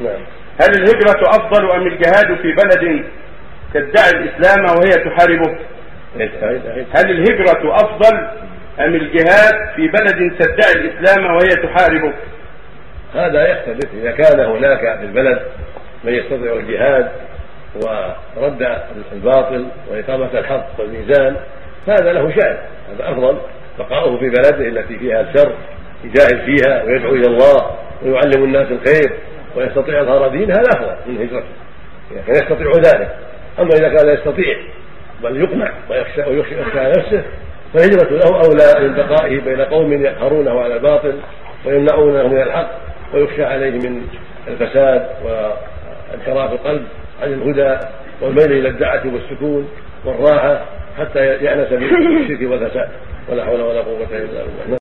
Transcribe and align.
نعم. 0.00 0.20
هل 0.60 0.82
الهجرة 0.82 1.28
أفضل 1.28 1.70
أم 1.70 1.86
الجهاد 1.86 2.36
في 2.42 2.52
بلد 2.52 3.04
تدعي 3.74 4.10
الإسلام 4.10 4.64
وهي 4.64 4.90
تحاربه؟ 4.90 5.58
هل 6.94 7.10
الهجرة 7.10 7.74
أفضل 7.74 8.16
أم 8.80 8.94
الجهاد 8.94 9.54
في 9.76 9.88
بلد 9.88 10.36
تدعي 10.38 10.72
الإسلام 10.72 11.24
وهي 11.24 11.48
تحاربه؟ 11.48 12.12
هذا 13.14 13.48
يختلف. 13.48 13.94
إذا 13.94 14.10
كان 14.10 14.40
هناك 14.40 14.98
في 14.98 15.04
البلد 15.04 15.42
من 16.04 16.12
يستطيع 16.12 16.52
الجهاد 16.52 17.10
ورد 18.36 18.78
الباطل 19.12 19.66
وإقامة 19.90 20.38
الحق 20.38 20.66
والميزان 20.78 21.36
فهذا 21.86 22.12
له 22.12 22.30
شأن. 22.30 22.58
هذا 22.94 23.10
أفضل. 23.12 23.38
بقاؤه 23.78 24.18
في 24.18 24.28
بلده 24.28 24.68
التي 24.68 24.98
فيها 24.98 25.20
الشر 25.20 25.52
يجاهد 26.04 26.44
فيها 26.44 26.82
ويدعو 26.82 27.14
إلى 27.14 27.26
الله 27.26 27.76
ويعلم 28.02 28.44
الناس 28.44 28.66
الخير. 28.70 29.12
ويستطيع 29.56 30.00
اظهار 30.00 30.28
دين 30.28 30.50
هذا 30.50 30.68
افضل 30.74 30.96
من 31.06 31.16
هجرته 31.16 31.46
اذا 32.10 32.20
كان 32.26 32.34
يستطيع 32.34 32.72
ذلك. 32.72 33.16
أما 33.58 33.70
إذا 33.74 33.88
كان 33.88 34.06
لا 34.06 34.12
يستطيع 34.12 34.58
بل 35.22 35.36
يقنع 35.36 35.72
ويخشى 35.90 36.22
ويخشى 36.22 36.60
يخشى 36.60 36.80
على 36.80 36.90
نفسه 36.98 37.22
فالهجرة 37.74 38.10
له 38.10 38.40
أولى 38.44 38.88
من 38.88 38.94
بقائه 38.94 39.40
بين 39.40 39.60
قوم 39.60 39.92
يقهرونه 39.92 40.60
على 40.60 40.74
الباطل 40.74 41.14
ويمنعونه 41.66 42.28
من 42.28 42.40
الحق 42.40 42.70
ويخشى 43.14 43.44
عليه 43.44 43.70
من 43.70 44.02
الفساد 44.48 45.08
وانحراف 45.24 46.52
القلب 46.52 46.86
عن 47.22 47.32
الهدى 47.32 47.86
والميل 48.20 48.52
إلى 48.52 48.68
الدعة 48.68 49.02
والسكون 49.06 49.68
والراحة 50.04 50.64
حتى 50.98 51.26
يأنس 51.26 51.68
بالشرك 51.68 52.50
والفساد. 52.50 52.88
ولا 53.28 53.44
حول 53.44 53.60
ولا 53.60 53.80
قوة 53.80 54.08
إلا 54.12 54.26
بالله. 54.26 54.64